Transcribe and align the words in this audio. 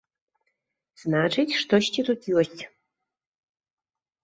Значыць, 1.01 1.57
штосьці 1.61 2.01
тут 2.09 2.19
ёсць. 2.45 2.61